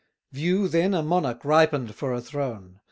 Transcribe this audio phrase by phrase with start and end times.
[0.31, 2.79] View, then, a monarch ripen'd for a throne!